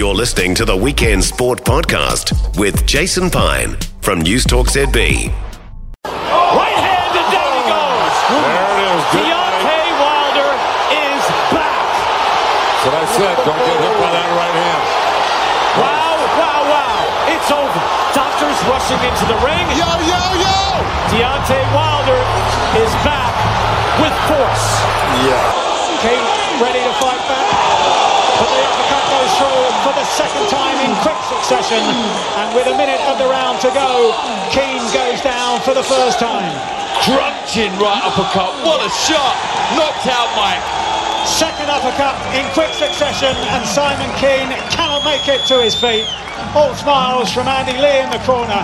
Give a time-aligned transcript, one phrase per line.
[0.00, 5.28] You're listening to the Weekend Sport Podcast with Jason Pine from News Talk ZB.
[6.08, 8.14] Right hand and down he goes.
[8.32, 9.02] There it is.
[9.12, 10.50] Good Deontay Wilder
[11.04, 11.20] is
[11.52, 11.84] back.
[12.00, 13.36] That's what I said.
[13.44, 14.84] Don't get hit by that right hand.
[15.84, 17.36] Wow, wow, wow.
[17.36, 17.80] It's over.
[18.16, 19.68] Doctors rushing into the ring.
[19.76, 20.60] Yo, yo, yo!
[21.12, 22.20] Deontay Wilder
[22.80, 23.36] is back
[24.00, 24.66] with force.
[25.28, 25.44] Yeah.
[26.00, 26.24] Kean
[26.56, 27.52] ready to fight back.
[28.40, 31.82] But the uppercut goes through for the second time in quick succession.
[32.38, 34.14] And with a minute of the round to go,
[34.54, 36.54] Kean goes down for the first time.
[37.02, 38.54] Crunching right uppercut.
[38.62, 39.34] What a shot.
[39.74, 40.62] Knocked out Mike.
[41.26, 46.06] Second uppercut in quick succession, and Simon Kean cannot make it to his feet.
[46.54, 48.62] All smiles from Andy Lee in the corner.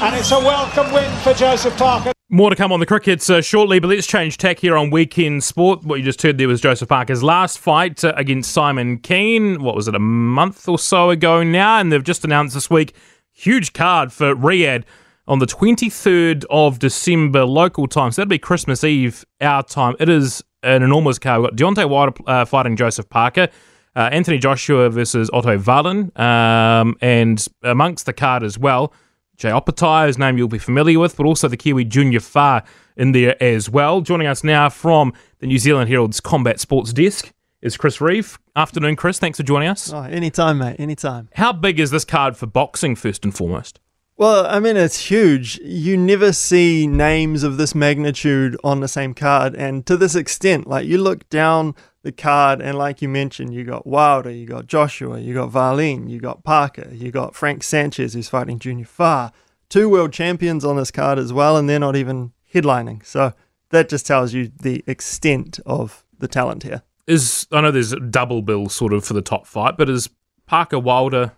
[0.00, 2.15] And it's a welcome win for Joseph Parker.
[2.36, 5.42] More to come on the crickets uh, shortly, but let's change tack here on Weekend
[5.42, 5.84] Sport.
[5.84, 9.62] What you just heard there was Joseph Parker's last fight uh, against Simon Kean.
[9.62, 11.78] What was it, a month or so ago now?
[11.78, 12.94] And they've just announced this week
[13.32, 14.84] huge card for Riyadh
[15.26, 18.12] on the 23rd of December local time.
[18.12, 19.96] So that'll be Christmas Eve, our time.
[19.98, 21.40] It is an enormous card.
[21.40, 23.48] We've got Deontay Wilder uh, fighting Joseph Parker.
[23.96, 28.92] Uh, Anthony Joshua versus Otto Wallin, um, and amongst the card as well,
[29.36, 32.64] Jai Opetaia, whose name you'll be familiar with, but also the Kiwi Junior Fa
[32.96, 34.00] in there as well.
[34.00, 38.38] Joining us now from the New Zealand Herald's Combat Sports Desk is Chris Reive.
[38.54, 39.18] Afternoon, Chris.
[39.18, 39.92] Thanks for joining us.
[39.92, 40.76] Oh, anytime, mate.
[40.78, 41.28] Anytime.
[41.34, 43.80] How big is this card for boxing, first and foremost?
[44.18, 45.58] Well, I mean, it's huge.
[45.58, 50.66] You never see names of this magnitude on the same card, and to this extent,
[50.66, 51.74] like you look down
[52.06, 56.08] the card, and like you mentioned, you got Wilder, you got Joshua, you got Wallin,
[56.08, 59.32] you got Parker, you got Frank Sanchez, who's fighting Junior Fa.
[59.68, 63.04] Two world champions on this card as well, and they're not even headlining.
[63.04, 63.34] So
[63.70, 66.82] that just tells you the extent of the talent here.
[67.08, 70.08] Is I know there's a double bill sort of for the top fight, but is
[70.46, 71.32] Parker Wilder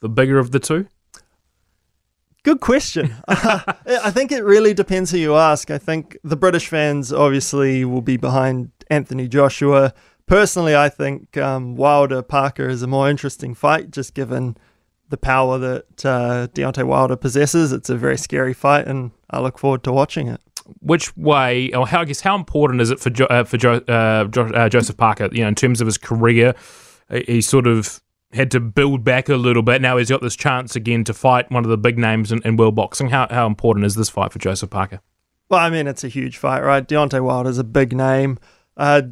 [0.00, 0.88] the bigger of the two?
[2.42, 3.14] Good question.
[3.28, 5.70] I think it really depends who you ask.
[5.70, 9.92] I think the British fans obviously will be behind Anthony Joshua.
[10.26, 14.56] Personally, I think um, Wilder Parker is a more interesting fight, just given
[15.08, 17.72] the power that uh, Deontay Wilder possesses.
[17.72, 20.40] It's a very scary fight, and I look forward to watching it.
[20.78, 23.82] Which way, or how I guess, how important is it for jo- uh, for jo-
[23.88, 25.28] uh, jo- uh, Joseph Parker?
[25.32, 26.54] You know, in terms of his career,
[27.26, 28.00] he sort of
[28.32, 29.82] had to build back a little bit.
[29.82, 32.56] Now he's got this chance again to fight one of the big names in, in
[32.56, 33.10] world boxing.
[33.10, 35.00] How how important is this fight for Joseph Parker?
[35.48, 36.86] Well, I mean, it's a huge fight, right?
[36.86, 38.38] Deontay Wilder's a big name.
[38.76, 39.02] Uh,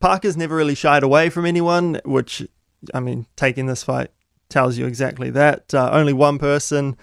[0.00, 2.42] Parker's never really shied away from anyone, which,
[2.94, 4.10] I mean, taking this fight
[4.48, 5.74] tells you exactly that.
[5.74, 6.96] Uh, only one person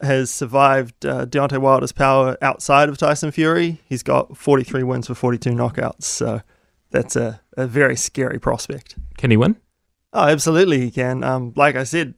[0.00, 3.82] has survived uh, Deontay Wilder's power outside of Tyson Fury.
[3.86, 6.40] He's got 43 wins for 42 knockouts, so
[6.90, 8.96] that's a, a very scary prospect.
[9.18, 9.56] Can he win?
[10.16, 11.22] Oh, absolutely, he can.
[11.22, 12.14] Um, like I said,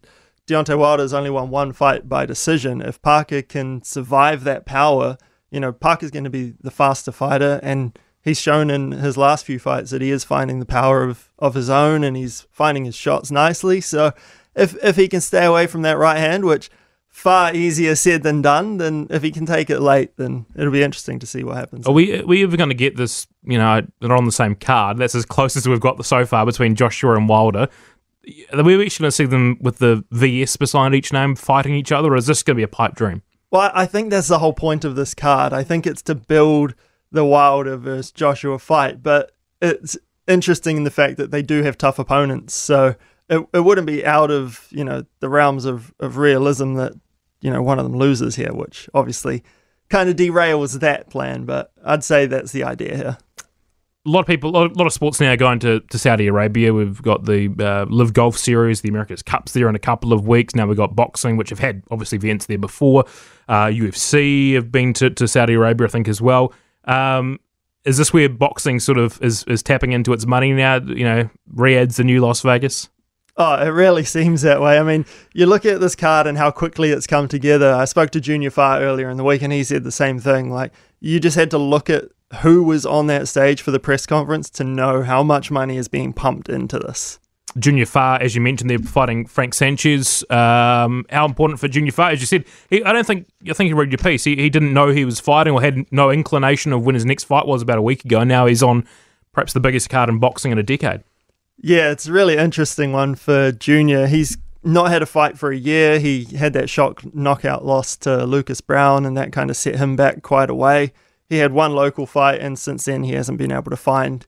[0.47, 2.81] Deontay Wilder's only won one fight by decision.
[2.81, 5.19] If Parker can survive that power,
[5.51, 9.45] you know, Parker's going to be the faster fighter, and he's shown in his last
[9.45, 12.85] few fights that he is finding the power of, of his own and he's finding
[12.85, 13.81] his shots nicely.
[13.81, 14.13] So
[14.55, 16.71] if if he can stay away from that right hand, which
[17.09, 20.83] far easier said than done, then if he can take it late, then it'll be
[20.83, 21.87] interesting to see what happens.
[21.87, 23.27] Are we are we ever going to get this?
[23.45, 24.99] You know, they're on the same card.
[24.99, 27.69] That's as close as we've got so far between Joshua and Wilder.
[28.53, 31.93] Are we actually going to see them with the VS beside each name fighting each
[31.93, 33.23] other, or is this going to be a pipe dream?
[33.51, 35.55] Well, I think that's the whole point of this card.
[35.55, 36.75] I think it's to build
[37.11, 39.33] the Wilder versus Joshua fight, but
[39.63, 39.97] it's
[40.27, 42.55] interesting in the fact that they do have tough opponents.
[42.55, 42.95] So
[43.29, 46.93] it, it wouldn't be out of you know the realms of, of realism that
[47.41, 49.43] you know one of them loses here, which obviously
[49.89, 51.45] kind of derails that plan.
[51.45, 53.19] But I'd say that's the idea here.
[54.07, 56.73] A lot of people, a lot of sports now going to, to Saudi Arabia.
[56.73, 60.27] We've got the uh, LIV Golf Series, the America's Cups there in a couple of
[60.27, 60.55] weeks.
[60.55, 63.05] Now we've got boxing, which have had obviously events there before.
[63.49, 66.55] Uh, UFC have been to, to Saudi Arabia, I think, as well.
[66.85, 67.39] Um,
[67.85, 70.77] is this where boxing sort of is, is tapping into its money now?
[70.77, 72.89] You know, Riyadh's the new Las Vegas.
[73.41, 74.79] Oh, it really seems that way.
[74.79, 77.73] I mean, you look at this card and how quickly it's come together.
[77.73, 80.51] I spoke to Junior Fa earlier in the week and he said the same thing.
[80.51, 82.07] Like, you just had to look at
[82.43, 85.87] who was on that stage for the press conference to know how much money is
[85.87, 87.21] being pumped into this.
[87.57, 90.25] Junior Fa, as you mentioned, they're fighting Frank Sanchez.
[90.31, 92.07] Um, how important for Junior Fa?
[92.07, 94.25] As you said, he, I don't think I think you read your piece.
[94.25, 97.25] He, he didn't know he was fighting or had no inclination of when his next
[97.25, 98.23] fight was about a week ago.
[98.25, 98.85] Now he's on
[99.33, 101.03] perhaps the biggest card in boxing in a decade.
[101.61, 104.07] Yeah, it's a really interesting one for Junior.
[104.07, 105.99] He's not had a fight for a year.
[105.99, 109.97] He had that shock knockout loss to Lucas Browne, and that kind of set him
[109.97, 110.93] back quite a way.
[111.29, 114.25] He had one local fight, and since then he hasn't been able to find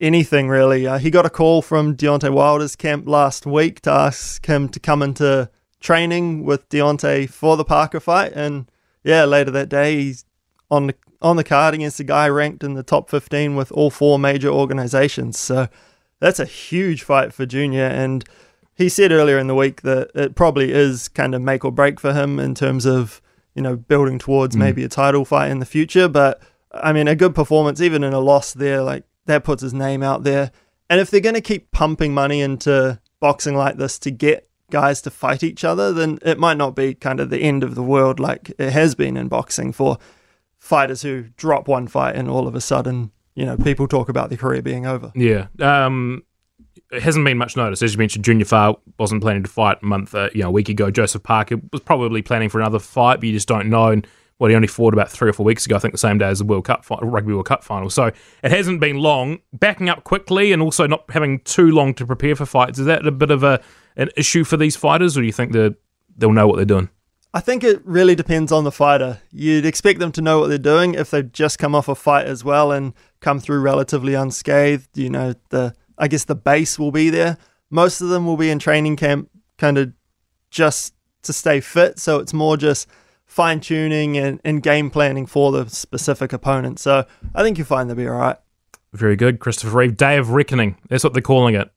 [0.00, 0.86] anything really.
[0.86, 4.78] Uh, he got a call from Deontay Wilder's camp last week to ask him to
[4.78, 5.48] come into
[5.80, 8.70] training with Deontay for the Parker fight, and
[9.02, 10.24] yeah, later that day he's
[10.70, 13.90] on the on the card against a guy ranked in the top 15 with all
[13.90, 15.38] four major organizations.
[15.38, 15.68] So
[16.20, 18.24] that's a huge fight for Junior, and
[18.74, 22.00] he said earlier in the week that it probably is kind of make or break
[22.00, 23.20] for him in terms of
[23.54, 24.60] you know building towards mm.
[24.60, 26.40] maybe a title fight in the future, but.
[26.76, 30.02] I mean, a good performance, even in a loss there, like that puts his name
[30.02, 30.50] out there.
[30.90, 35.00] And if they're going to keep pumping money into boxing like this to get guys
[35.02, 37.82] to fight each other, then it might not be kind of the end of the
[37.82, 39.98] world like it has been in boxing for
[40.58, 44.28] fighters who drop one fight and all of a sudden, you know, people talk about
[44.28, 45.12] their career being over.
[45.14, 45.46] Yeah.
[45.60, 46.24] Um,
[46.90, 47.82] it hasn't been much notice.
[47.82, 50.52] As you mentioned, Junior Fa wasn't planning to fight a month, uh, you know, a
[50.52, 50.90] week ago.
[50.90, 53.88] Joseph Parker was probably planning for another fight, but you just don't know.
[53.88, 54.06] And
[54.38, 56.26] what he only fought about three or four weeks ago, I think the same day
[56.26, 57.90] as the World Cup Rugby World Cup final.
[57.90, 58.06] So
[58.42, 59.38] it hasn't been long.
[59.52, 63.06] Backing up quickly and also not having too long to prepare for fights is that
[63.06, 63.60] a bit of a
[63.96, 66.90] an issue for these fighters, or do you think they'll know what they're doing?
[67.34, 69.20] I think it really depends on the fighter.
[69.32, 72.26] You'd expect them to know what they're doing if they've just come off a fight
[72.26, 74.96] as well and come through relatively unscathed.
[74.96, 77.36] You know, the I guess the base will be there.
[77.70, 79.92] Most of them will be in training camp, kind of
[80.50, 81.98] just to stay fit.
[81.98, 82.86] So it's more just
[83.26, 86.78] fine tuning and, and game planning for the specific opponent.
[86.78, 87.04] So
[87.34, 88.36] I think you'll find they'll be all right.
[88.92, 89.96] Very good, Christopher Reive.
[89.96, 90.76] Day of Reckoning.
[90.88, 91.68] That's what they're calling it.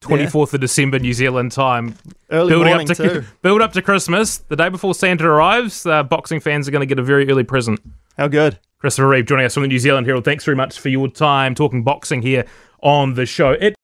[0.00, 0.56] 24th yeah.
[0.56, 1.94] of December, New Zealand time.
[2.30, 3.24] Early building up to, too.
[3.42, 4.38] Build up to Christmas.
[4.38, 7.44] The day before Santa arrives, uh, boxing fans are going to get a very early
[7.44, 7.80] present.
[8.16, 8.58] How good.
[8.78, 10.24] Christopher Reive joining us from the New Zealand Herald.
[10.24, 12.44] Thanks very much for your time talking boxing here
[12.82, 13.52] on the show.
[13.52, 13.74] It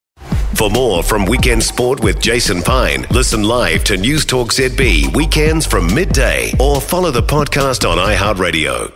[0.54, 5.66] for more from Weekend Sport with Jason Pine, listen live to News Talk ZB weekends
[5.66, 8.92] from midday or follow the podcast on iHeartRadio.